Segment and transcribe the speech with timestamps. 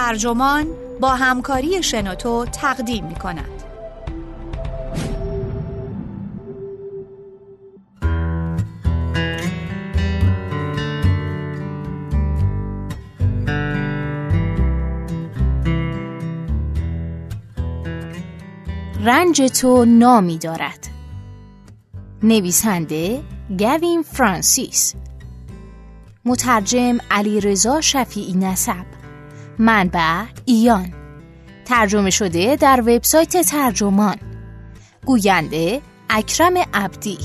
[0.00, 0.66] ترجمان
[1.00, 3.44] با همکاری شنوتو تقدیم می کند.
[19.04, 20.86] رنج تو نامی دارد.
[22.22, 23.22] نویسنده
[23.58, 24.94] گوین فرانسیس.
[26.24, 28.99] مترجم علی رضا شفیعی نسب.
[29.60, 30.92] منبع ایان.
[31.64, 34.16] ترجمه شده در وبسایت ترجمان.
[35.06, 37.18] گوینده اکرم عبدی.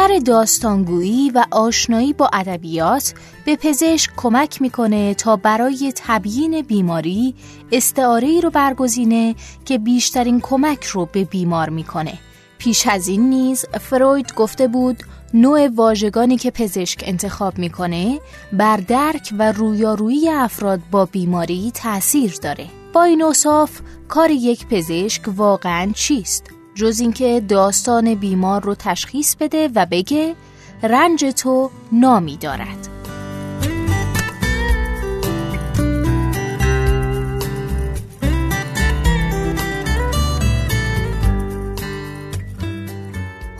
[0.00, 3.14] هنر داستانگویی و آشنایی با ادبیات
[3.44, 7.34] به پزشک کمک می‌کنه تا برای تبیین بیماری
[7.72, 9.34] استعاره رو برگزینه
[9.64, 12.18] که بیشترین کمک رو به بیمار می‌کنه.
[12.58, 15.02] پیش از این نیز فروید گفته بود
[15.34, 18.20] نوع واژگانی که پزشک انتخاب می‌کنه
[18.52, 22.66] بر درک و رویارویی افراد با بیماری تأثیر داره.
[22.92, 29.70] با این اصاف کار یک پزشک واقعا چیست؟ جز اینکه داستان بیمار رو تشخیص بده
[29.74, 30.34] و بگه
[30.82, 32.88] رنج تو نامی دارد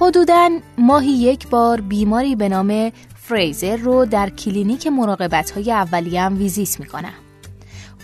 [0.01, 6.81] حدوداً ماهی یک بار بیماری به نام فریزر رو در کلینیک مراقبت های اولیه ویزیت
[6.81, 7.30] می‌کنم.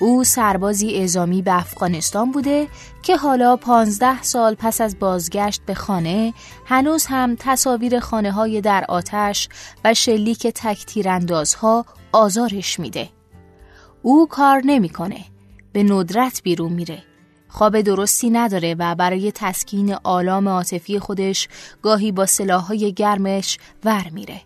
[0.00, 2.68] او سربازی اعزامی به افغانستان بوده
[3.02, 6.34] که حالا پانزده سال پس از بازگشت به خانه
[6.66, 9.48] هنوز هم تصاویر خانه های در آتش
[9.84, 13.08] و شلیک تکتیراندازها آزارش میده.
[14.02, 15.24] او کار نمی‌کنه.
[15.72, 17.02] به ندرت بیرون میره.
[17.48, 21.48] خواب درستی نداره و برای تسکین آلام عاطفی خودش
[21.82, 24.40] گاهی با سلاحهای گرمش ور میره.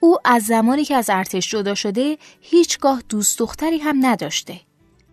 [0.00, 4.60] او از زمانی که از ارتش جدا شده هیچگاه دوست دختری هم نداشته.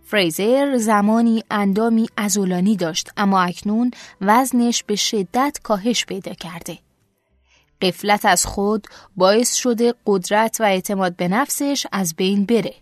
[0.03, 3.91] فریزر زمانی اندامی ازولانی داشت اما اکنون
[4.21, 6.79] وزنش به شدت کاهش پیدا کرده.
[7.81, 12.73] قفلت از خود باعث شده قدرت و اعتماد به نفسش از بین بره.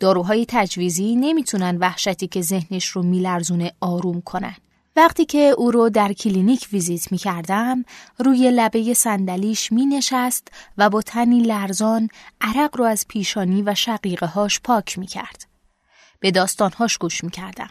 [0.00, 4.56] داروهای تجویزی نمی‌تونن وحشتی که ذهنش رو میلرزونه آروم کنن.
[4.96, 7.84] وقتی که او رو در کلینیک ویزیت می کردم
[8.18, 12.08] روی لبه صندلیش می نشست و با تنی لرزان
[12.40, 15.46] عرق رو از پیشانی و شقیقه هاش پاک می کرد.
[16.20, 17.70] به داستانهاش گوش می کردم.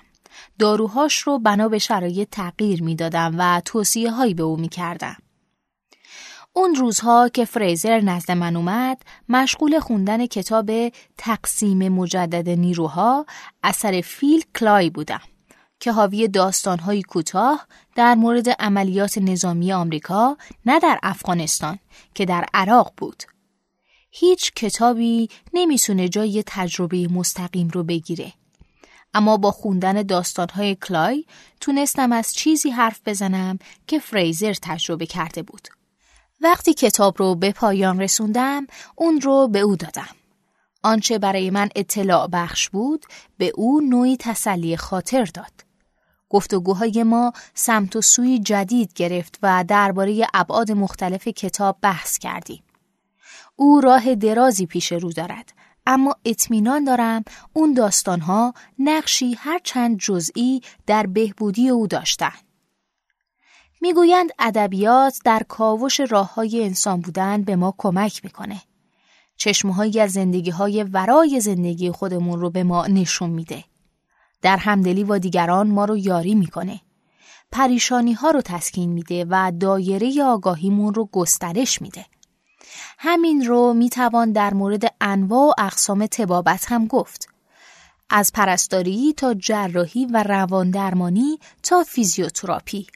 [0.60, 5.16] داروهاش رو بنا به شرایط تغییر می دادم و توصیه هایی به او می کردم.
[6.54, 10.72] اون روزها که فریزر نزد من اومد مشغول خوندن کتاب
[11.18, 13.26] تقسیم مجدد نیروها
[13.64, 15.22] اثر فیل کلای بودم.
[15.80, 21.80] که حاوی داستانهایی کوتاه در مورد عملیات نظامی آمریکا نه در افغانستان
[22.14, 23.24] که در عراق بود.
[24.12, 28.34] هیچ کتابی نمی‌تونه جای تجربه مستقیم رو بگیره.
[29.14, 31.26] اما با خوندن داستانهای کلای
[31.62, 35.68] تونستم از چیزی حرف بزنم که فریزر تجربه کرده بود.
[36.42, 40.16] وقتی کتاب رو به پایان رسوندم اون رو به او دادم.
[40.84, 43.06] آنچه برای من اطلاع بخش بود
[43.38, 45.69] به او نوعی تسلی خاطر داد.
[46.30, 52.64] گفتگوهای ما سمت و سوی جدید گرفت و درباره ابعاد مختلف کتاب بحث کردیم.
[53.56, 55.54] او راه درازی پیش رو دارد
[55.88, 57.24] اما اطمینان دارم
[57.54, 62.50] اون داستانها نقشی هر چند جزئی در بهبودی او داشتند.
[63.82, 68.62] می‌گویند ادبیات در کاوش راه های انسان بودن به ما کمک می‌کنه.
[69.38, 73.64] چشمهایی از زندگی های ورای زندگی خودمون رو به ما نشون میده.
[74.42, 76.82] در همدلی با دیگران ما رو یاری می‌کنه.
[77.52, 82.06] پریشانی ها رو تسکین میده و دایره آگاهیمون رو گسترش میده.
[82.98, 87.30] همین رو می‌توان در مورد انواع و اقسام تبابت هم گفت.
[88.10, 92.88] از پرستاری تا جراحی و روان درمانی تا فیزیوتراپی.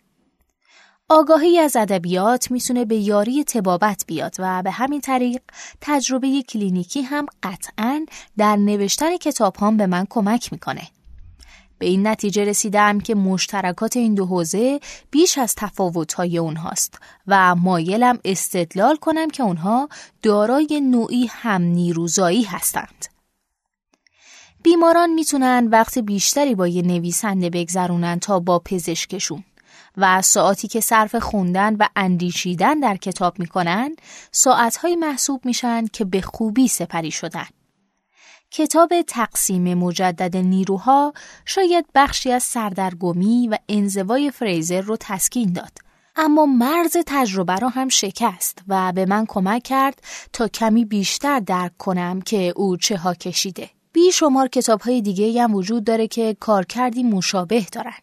[1.09, 5.41] آگاهی از ادبیات می‌تونه به یاری تبابت بیاد و به همین طریق
[5.81, 8.05] تجربه کلینیکی هم قطعا
[8.37, 10.87] در نوشتن کتاب هم به من کمک می‌کنه.
[11.83, 14.79] به این نتیجه رسیدم که مشترکات این دو حوزه
[15.11, 16.97] بیش از تفاوت‌های اونهاست
[17.27, 19.89] و مایلم استدلال کنم که اونها
[20.21, 23.05] دارای نوعی هم نیروزایی هستند.
[24.63, 29.43] بیماران می‌تونن وقت بیشتری با یه نویسنده بگذرونن تا با پزشکشون
[29.97, 33.95] و ساعتی که صرف خوندن و اندیشیدن در کتاب می‌کنن
[34.31, 37.47] ساعتهایی محسوب میشن که به خوبی سپری شدن.
[38.55, 41.13] کتاب تقسیم مجدد نیروها
[41.45, 45.71] شاید بخشی از سردرگمی و انزوای فریزر رو تسکین داد.
[46.15, 50.01] اما مرز تجربه را هم شکست و به من کمک کرد
[50.33, 53.69] تا کمی بیشتر درک کنم که او چه ها کشیده.
[53.93, 57.97] بیشمار کتاب های دیگه هم وجود داره که کارکردی مشابه دارن.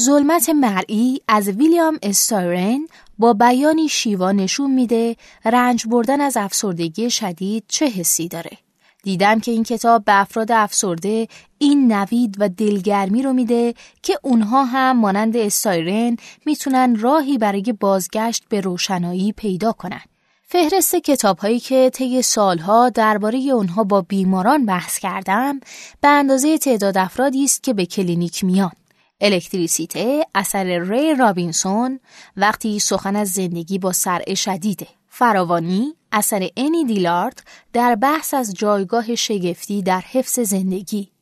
[0.00, 2.86] ظلمت مرئی از ویلیام استایرن
[3.18, 8.63] با بیانی شیوا نشون میده رنج بردن از افسردگی شدید چه حسی داره.
[9.04, 11.28] دیدم که این کتاب به افراد افسرده
[11.58, 16.16] این نوید و دلگرمی رو میده که اونها هم مانند استایرن
[16.46, 20.00] می‌تونن راهی برای بازگشت به روشنایی پیدا کنن.
[20.48, 25.60] فهرست کتاب هایی که طی سالها درباره اونها با بیماران بحث کردم
[26.00, 28.72] به اندازه تعداد افرادی است که به کلینیک میان.
[29.20, 32.00] الکتریسیته اثر ری رابینسون
[32.36, 34.86] وقتی سخن از زندگی با صرع شدیده.
[35.08, 41.12] فراوانی اثر انی دیلارد در بحث از جایگاه شگفتی در حفظ زندگی.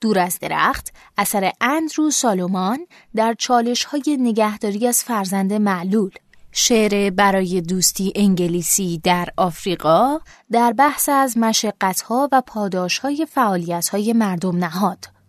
[0.00, 6.10] دور از درخت اثر اندرو سالومان در چالش های نگهداری از فرزند معلول.
[6.52, 10.18] شعر برای دوستی انگلیسی در آفریقا
[10.52, 15.19] در بحث از مشقتها و پاداشهای فعالیتهای مردم نهاد.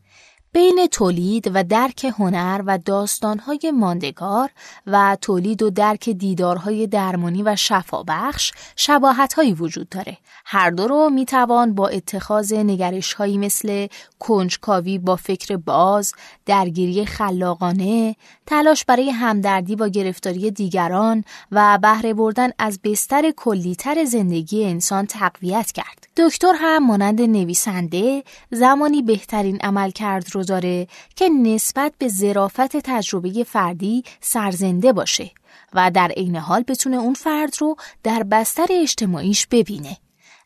[0.54, 4.50] بین تولید و درک هنر و داستانهای ماندگار
[4.88, 10.18] و تولید و درک دیدارهای درمانی و شفابخش شباهتهایی وجود داره.
[10.46, 13.88] هر دو رو می‌توان با اتخاذ نگرشهایی مثل
[14.20, 16.14] کنجکاوی با فکر باز،
[16.46, 18.16] درگیری خلاقانه،
[18.46, 25.72] تلاش برای همدردی با گرفتاری دیگران و بهره بردن از بستر کلیتر زندگی انسان تقویت
[25.72, 26.08] کرد.
[26.18, 30.86] دکتر هم مانند نویسنده زمانی بهترین عمل کرد رو
[31.16, 35.32] که نسبت به ظرافت تجربه فردی سرزنده باشه
[35.74, 39.98] و در عین حال بتونه اون فرد رو در بستر اجتماعیش ببینه.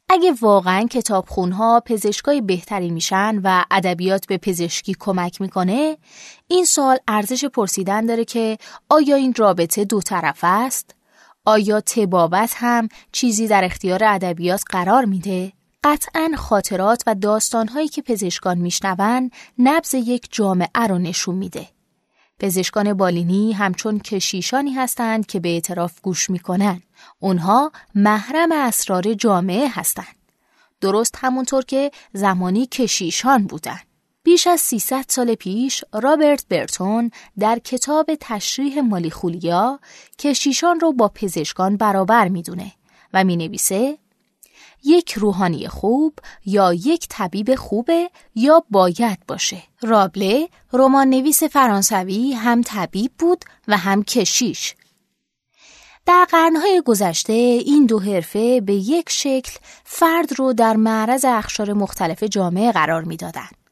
[0.09, 5.97] اگه واقعا کتابخونها پزشکای بهتری میشن و ادبیات به پزشکی کمک می‌کنه
[6.47, 8.57] این سال ارزش پرسیدن داره که
[8.89, 10.95] آیا این رابطه دو طرف است؟
[11.45, 15.53] آیا تبابت هم چیزی در اختیار ادبیات قرار میده؟
[15.85, 21.67] قطعا خاطرات و داستانهایی که پزشکان میشنون نبز یک جامعه رو نشون میده.
[22.39, 26.81] پزشکان بالینی همچون کشیشانی هستند که به اعتراف گوش می‌کنن.
[27.19, 30.15] اونها محرم اسرار جامعه هستند.
[30.81, 33.79] درست همونطور که زمانی کشیشان بودن.
[34.23, 39.79] بیش از 300 سال پیش رابرت برتون در کتاب تشریح مالیخولیا
[40.19, 42.71] کشیشان رو با پزشکان برابر می‌دونه
[43.13, 43.97] و می نویسه
[44.85, 49.63] یک روحانی خوب یا یک طبیب خوبه یا باید باشه.
[49.81, 54.75] رابله رمان نویس فرانسوی هم طبیب بود و هم کشیش.
[56.05, 59.51] در قرنهای گذشته این دو حرفه به یک شکل
[59.83, 63.64] فرد رو در معرض اخشار مختلف جامعه قرار می‌دادند.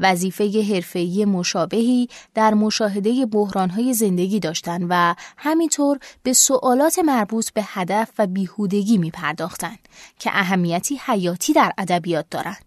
[0.00, 8.10] وظیفه حرفه‌ای مشابهی در مشاهده بحرانهای زندگی داشتند و همینطور به سوالات مربوط به هدف
[8.18, 9.76] و بیهودگی می پرداختن
[10.18, 12.64] که اهمیتی حیاتی در ادبیات دارند.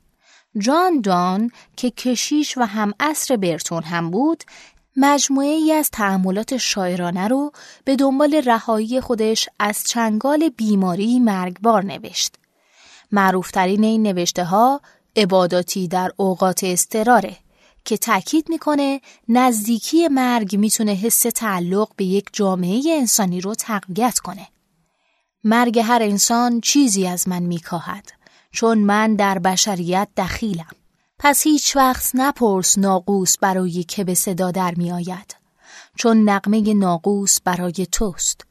[0.58, 4.44] جان دان که کشیش و هم اصر برتون هم بود
[4.98, 7.52] مجموعه ای از تعملات شاعرانه رو
[7.86, 12.36] به دنبال رهایی خودش از چنگال بیماری مرگبار نوشت.
[13.12, 14.82] معروفترین این نوشته ها
[15.16, 17.38] عباداتی در اوقات استراره
[17.86, 24.48] که تاکید می‌کنه نزدیکی مرگ می‌تونه حس تعلق به یک جامعه انسانی رو تقویت کنه.
[25.44, 28.12] مرگ هر انسان چیزی از من میکاهد
[28.52, 30.72] چون من در بشریت دخیلم.
[31.20, 35.36] پس هیچ وقت نپرس ناقوس برای که به صدا در میآید
[35.96, 38.46] چون نقمه ناقوس برای توست.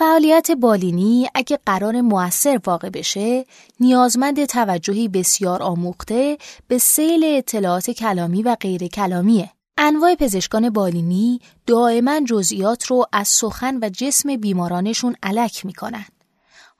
[0.00, 3.46] فعالیت بالینی اگه قرار موثر واقع بشه
[3.80, 6.38] نیازمند توجهی بسیار آموخته
[6.68, 9.50] به سیل اطلاعات کلامی و غیر کلامیه.
[9.78, 16.06] انواع پزشکان بالینی دائما جزئیات رو از سخن و جسم بیمارانشون علک می‌کنن.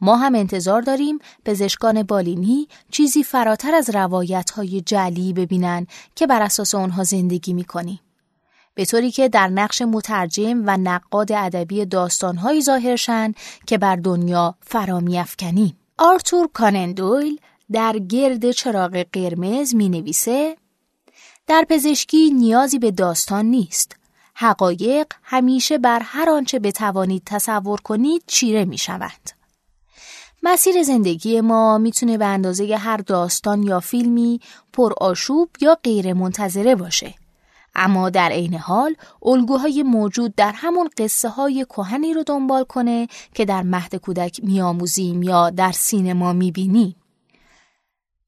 [0.01, 6.43] ما هم انتظار داریم پزشکان بالینی چیزی فراتر از روایت های جلی ببینن که بر
[6.43, 8.01] اساس آنها زندگی می‌کنیم.
[8.75, 13.33] به طوری که در نقش مترجم و نقاد ادبی داستانهایی ظاهرشن
[13.67, 15.77] که بر دنیا فرامی افکنیم.
[15.99, 17.41] آرتور کانندویل
[17.73, 20.57] در گرد چراغ قرمز می نویسه
[21.47, 23.97] در پزشکی نیازی به داستان نیست.
[24.35, 29.31] حقایق همیشه بر هر آنچه بتوانید تصور کنید چیره می شوند.
[30.43, 34.41] مسیر زندگی ما می‌تونه به اندازه هر داستان یا فیلمی
[34.73, 37.15] پر آشوب یا غیر منتظره باشه.
[37.75, 43.45] اما در عین حال الگوهای موجود در همون قصه های کهنی رو دنبال کنه که
[43.45, 46.97] در مهد کودک میآموزیم یا در سینما می‌بینیم.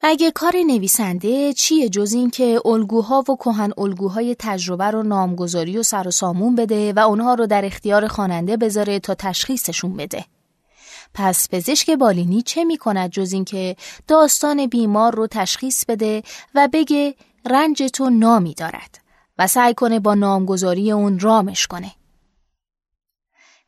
[0.04, 5.82] اگه کار نویسنده چیه جز این که الگوها و کهن الگوهای تجربه رو نامگذاری و
[5.82, 10.24] سر و سامون بده و اونها رو در اختیار خواننده بذاره تا تشخیصشون بده.
[11.14, 13.76] پس پزشک بالینی چه می کند جز این که
[14.08, 16.22] داستان بیمار رو تشخیص بده
[16.54, 17.14] و بگه
[17.46, 19.01] رنج تو نامی دارد
[19.46, 21.92] سعی کنه با نامگذاری اون رامش کنه.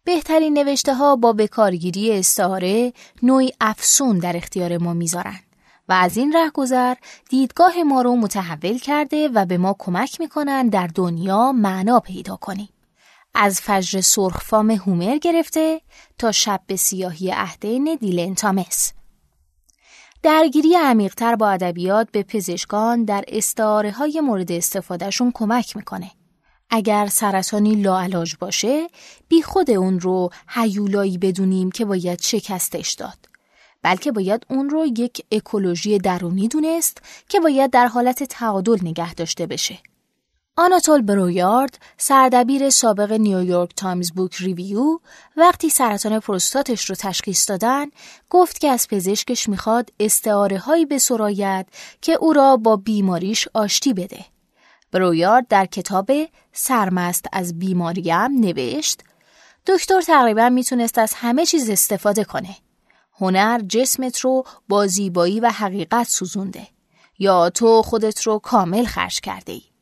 [0.05, 5.41] بهترین نوشته ها با بکارگیری استعاره نوعی افسون در اختیار ما می‌ذارن
[5.89, 6.95] و از این گذر
[7.29, 12.69] دیدگاه ما رو متحول کرده و به ما کمک می‌کنن در دنیا معنا پیدا کنیم.
[13.35, 15.81] از فجر سرخفام هومر گرفته
[16.19, 17.31] تا شب به سیاهی
[17.97, 18.93] دیلن تامس.
[20.25, 26.11] درگیری عمیقتر با ادبیات به پزشکان در استعاره های مورد استفادهشون کمک می‌کنه.
[26.71, 28.87] اگر سرطانی لاعلاج باشه
[29.29, 33.29] بی خود اون رو هیولایی بدونیم که باید شکستش داد
[33.83, 39.47] بلکه باید اون رو یک اکولوژی درونی دونست که باید در حالت تعادل نگه داشته
[39.47, 39.79] بشه
[40.57, 44.99] آناتول برویارد سردبیر سابق نیویورک تایمز بوک ریویو
[45.37, 47.87] وقتی سرطان پروستاتش رو تشخیص دادن
[48.31, 50.87] گفت که از پزشکش می‌خواد استعاره هایی
[52.03, 54.25] که او را با بیماریش آشتی بده
[54.93, 56.11] برویارد در کتاب
[56.53, 59.01] سرمست از بیماریم نوشت
[59.67, 62.57] دکتر تقریبا می‌تونست از همه چیز استفاده کنه.
[63.21, 66.67] هنر جسمت رو با زیبایی و حقیقت سوزونده
[67.19, 69.74] یا تو خودت رو کامل خرج کرده ای.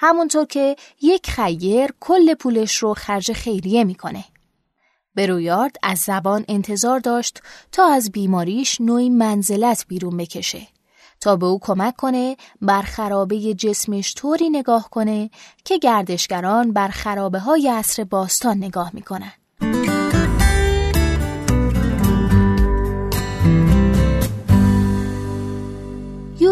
[0.00, 4.24] همونطور که یک خیر کل پولش رو خرج خیریه می‌کنه.
[5.14, 10.66] برویارد از زبان انتظار داشت تا از بیماریش نوعی منزلت بیرون بکشه.
[11.20, 15.30] تا به او کمک کنه بر خرابه جسمش طوری نگاه کنه
[15.64, 19.32] که گردشگران بر خرابه های عصر باستان نگاه می‌کنن.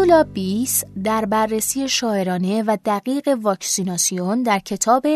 [0.07, 5.07] یولا بیس در بررسی شاعرانه و دقیق واکسیناسیون در کتاب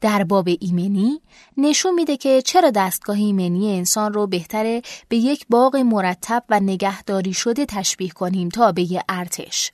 [0.00, 1.20] در باب ایمنی
[1.56, 7.32] نشون میده که چرا دستگاه ایمنی انسان رو بهتره به یک باغ مرتب و نگهداری
[7.32, 9.72] شده تشبیه کنیم تا به یه ارتش.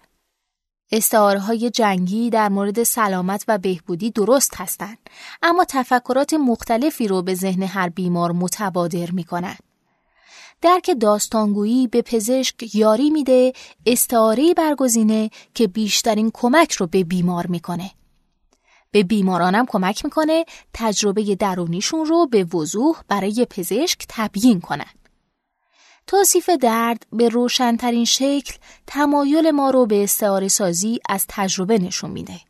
[0.93, 4.99] استعاره جنگی در مورد سلامت و بهبودی درست هستند
[5.43, 9.57] اما تفکرات مختلفی رو به ذهن هر بیمار متبادر می‌کنن.
[10.62, 13.52] درک داستانگویی به پزشک یاری میده
[13.87, 17.90] استعاره برگزینه که بیشترین کمک رو به بیمار می‌کنه.
[18.90, 24.90] به بیمارانم کمک می‌کنه تجربه درونیشون رو به وضوح برای پزشک تبیین کنن.
[26.07, 28.54] توصیف درد به روشنترین شکل
[28.87, 32.40] تمایل ما رو به استعاره سازی از تجربه نشون میده.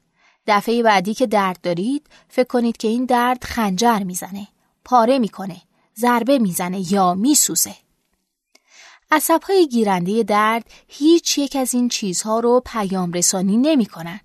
[0.47, 4.49] دفعه بعدی که درد دارید فکر کنید که این درد خنجر می‌زنه،
[4.85, 5.57] پاره می‌کنه،
[5.99, 7.75] ضربه می‌زنه یا میسوزه.
[9.14, 14.21] عصبهای گیرنده درد هیچ یک از این چیزها رو پیام رسانی نمی کنن.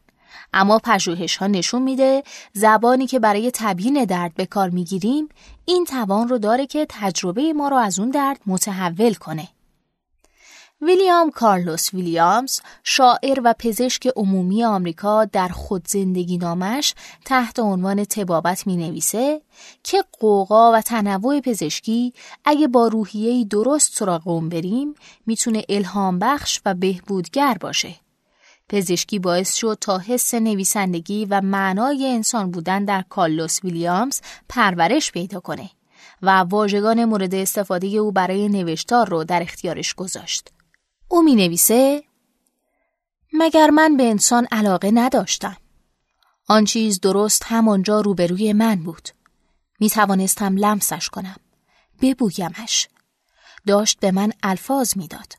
[0.53, 5.29] اما پژوهش ها نشون میده زبانی که برای تبیین درد به کار می‌گیریم
[5.65, 9.47] این توان رو داره که تجربه ما رو از اون درد متحول کنه.
[10.81, 16.93] ویلیام کارلوس ویلیامز شاعر و پزشک عمومی آمریکا در خود زندگی نامش
[17.25, 19.41] تحت عنوان تبابت می نویسه
[19.83, 22.13] که قوقا و تنوع پزشکی
[22.45, 24.93] اگه با روحیه‌ای درست سراغ اون بریم
[25.25, 27.95] می‌تونه الهام بخش و بهبودگر باشه.
[28.69, 35.39] پزشکی باعث شد تا حس نویسندگی و معنای انسان بودن در کارلوس ویلیامز پرورش پیدا
[35.39, 35.69] کنه
[36.21, 40.51] و واژگان مورد استفاده او برای نوشتار رو در اختیارش گذاشت.
[41.07, 42.03] او می نویسه
[43.33, 45.57] مگر من به انسان علاقه نداشتم.
[46.47, 49.09] آن چیز درست همانجا روبروی من بود.
[49.79, 51.35] می توانستم لمسش کنم.
[52.01, 52.87] ببویمش.
[53.67, 55.33] داشت به من الفاظ می‌داد.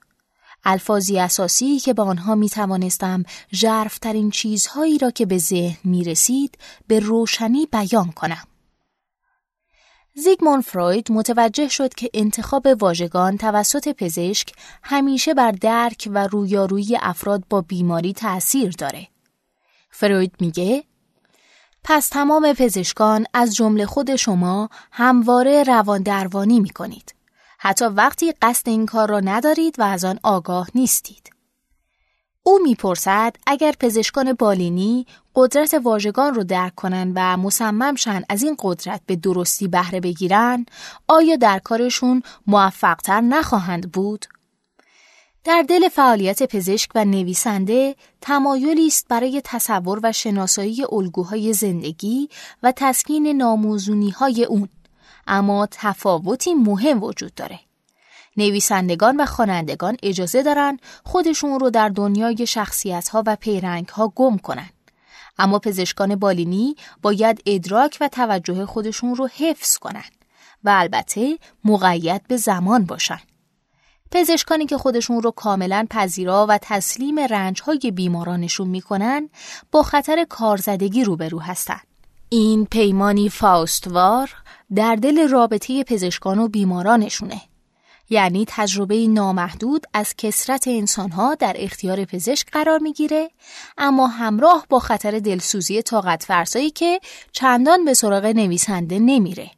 [0.65, 6.59] الفاظی اساسی که با آنها می توانستم جرفترین چیزهایی را که به ذهن می رسید
[6.87, 8.45] به روشنی بیان کنم.
[10.19, 17.45] زیگموند فروید متوجه شد که انتخاب واژگان توسط پزشک همیشه بر درک و رویارویی افراد
[17.51, 19.09] با بیماری تأثیر داره.
[19.91, 20.85] فروید میگه
[21.85, 27.15] پس تمام پزشکان از جمله خود شما همواره روان دروانی می کنید.
[27.59, 31.38] حتی وقتی قصد این کار را ندارید و از آن آگاه نیستید.
[32.49, 38.57] او می‌پرسد اگر پزشکان بالینی قدرت واژگان رو درک کنند و مصمم شن از این
[38.59, 40.67] قدرت به درستی بهره بگیرن
[41.09, 44.27] آیا در کارشون موفقتر نخواهند بود؟
[45.45, 52.29] در دل فعالیت پزشک و نویسنده تمایلی است برای تصور و شناسایی الگوهای زندگی
[52.63, 54.69] و تسکین ناموزونی های اون
[55.27, 57.68] اما تفاوتی مهم وجود داره
[58.39, 64.39] نویسندگان و خوانندگان اجازه دارن خودشون رو در دنیای شخصیت ها و پیرنگ ها گم
[64.39, 64.71] کنن.
[65.39, 70.05] اما پزشکان بالینی باید ادراک و توجه خودشون رو حفظ کنن
[70.65, 73.21] و البته مقید به زمان باشن.
[74.11, 79.29] پزشکانی که خودشون رو کاملا پذیرا و تسلیم رنجهای بیمارانشون می‌کنن
[79.73, 81.87] با خطر کارزدگی روبرو هستند.
[82.29, 84.35] این پیمانی فاستوار
[84.75, 87.41] در دل رابطه پزشکان و بیمارانشونه.
[88.11, 93.31] یعنی تجربه نامحدود از کسرت انسانها در اختیار پزشک قرار می‌گیره
[93.79, 97.01] اما همراه با خطر دلسوزی طاقت فرسایی که
[97.33, 99.51] چندان به سراغ نویسنده نمیره.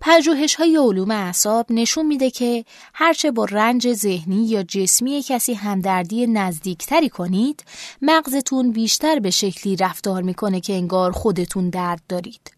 [0.00, 6.26] پژوهش های علوم اعصاب نشون میده که هرچه با رنج ذهنی یا جسمی کسی همدردی
[6.26, 7.64] نزدیکتری کنید
[8.02, 12.50] مغزتون بیشتر به شکلی رفتار می‌کنه که انگار خودتون درد دارید.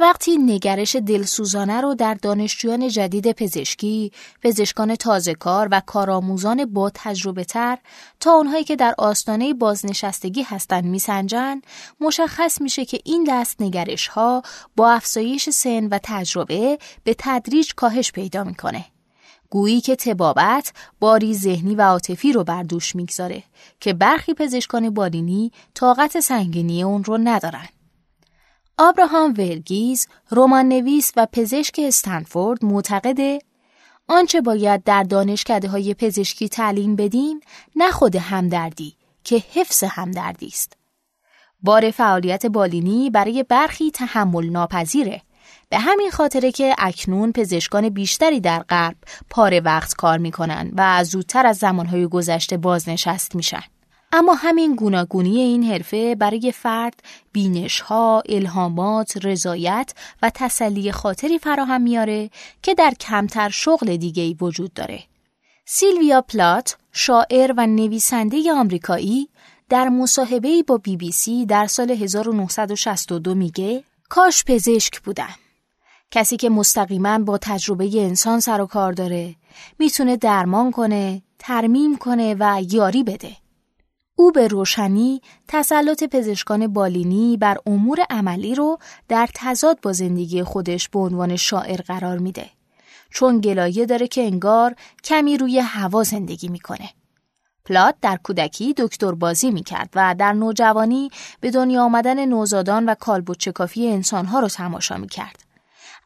[0.00, 4.12] وقتی نگرش دلسوزانه رو در دانشجویان جدید پزشکی،
[4.42, 7.78] پزشکان تازه کار و کارآموزان با تجربه تر
[8.20, 11.60] تا اونهایی که در آستانه بازنشستگی هستند میسنجن،
[12.00, 14.42] مشخص میشه که این دست نگرش ها
[14.76, 18.84] با افزایش سن و تجربه به تدریج کاهش پیدا می‌کنه.
[19.50, 23.42] گویی که تبابت باری ذهنی و عاطفی رو بر دوش می‌گذاره
[23.80, 27.68] که برخی پزشکان بالینی طاقت سنگینی اون رو ندارن.
[28.80, 33.38] آبراهام ورگیز رمان نویس و پزشک استنفورد معتقده
[34.08, 37.40] آنچه باید در دانشکده های پزشکی تعلیم بدیم
[37.76, 38.94] نه خود همدردی
[39.24, 40.72] که حفظ همدردی است.
[41.62, 45.22] بار فعالیت بالینی برای برخی تحمل ناپذیره.
[45.68, 48.96] به همین خاطره که اکنون پزشکان بیشتری در غرب
[49.30, 53.62] پاره وقت کار می‌کنن و زودتر از زمانهای گذشته بازنشست میشن.
[54.12, 61.80] اما همین گوناگونی این حرفه برای فرد بینش ها، الهامات، رضایت و تسلی خاطری فراهم
[61.80, 62.30] میاره
[62.62, 65.02] که در کمتر شغل دیگه ای وجود داره.
[65.66, 69.28] سیلویا پلات، شاعر و نویسنده آمریکایی
[69.68, 75.34] در مصاحبه‌ای با بی بی سی در سال 1962 میگه کاش پزشک بودم.
[76.10, 79.34] کسی که مستقیما با تجربه انسان سر و کار داره
[79.78, 83.47] می‌تونه درمان کنه، ترمیم کنه و یاری بده.
[84.20, 88.78] او به روشنی تسلط پزشکان بالینی بر امور عملی رو
[89.08, 92.50] در تضاد با زندگی خودش به عنوان شاعر قرار میده.
[93.10, 96.90] چون گلایه داره که انگار کمی روی هوا زندگی می‌کنه.
[97.64, 103.88] پلات در کودکی دکتر بازی می‌کرد و در نوجوانی به دنیا آمدن نوزادان و کالبوچکافی
[103.88, 105.44] انسانها رو تماشا می‌کرد.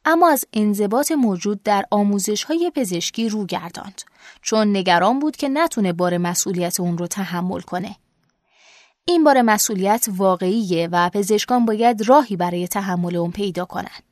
[0.05, 4.03] اما از انضباط موجود در آموزش های پزشکی رو گرداند
[4.43, 7.97] چون نگران بود که نتونه بار مسئولیت اون رو تحمل کنه.
[9.05, 14.03] این بار مسئولیت واقعیه و پزشکان باید راهی برای تحمل اون پیدا کنند.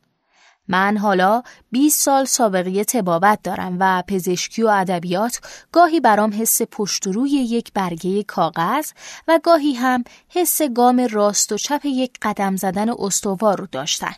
[0.68, 5.40] من حالا 20 سال سابقه تبابت دارم و پزشکی و ادبیات
[5.72, 8.90] گاهی برام حس پشت روی یک برگه کاغذ
[9.28, 14.14] و گاهی هم حس گام راست و چپ یک قدم زدن استوار رو داشتن.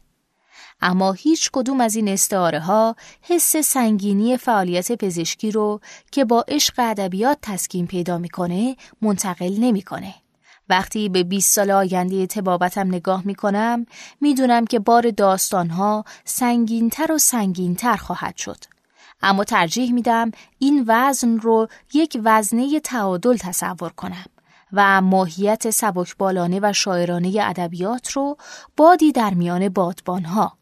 [0.80, 5.80] اما هیچ کدوم از این استعاره ها حس سنگینی فعالیت پزشکی رو
[6.10, 10.14] که با عشق ادبیات تسکین پیدا می‌کنه منتقل نمی‌کنه.
[10.68, 13.86] وقتی به 20 سال آینده تبابتم نگاه می کنم
[14.20, 18.58] می دونم که بار داستانها سنگینتر و سنگینتر خواهد شد.
[19.22, 24.24] اما ترجیح میدم این وزن رو یک وزنه تعادل تصور کنم
[24.72, 28.36] و ماهیت سبکبالانه و شاعرانه ادبیات رو
[28.76, 30.58] بادی در میان بادبانها.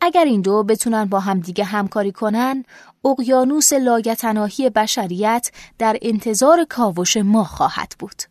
[0.00, 2.64] اگر این دو بتونن با همدیگه همکاری کنن،
[3.04, 8.22] اقیانوس لاگتناهی بشریت در انتظار کاوش ما خواهد بود.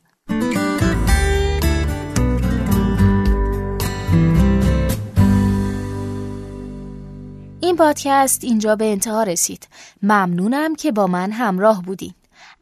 [7.75, 9.67] این پادکست اینجا به انتها رسید.
[10.03, 12.13] ممنونم که با من همراه بودین.